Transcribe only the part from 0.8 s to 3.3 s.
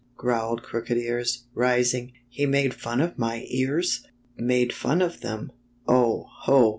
Ears, rising." He made fun of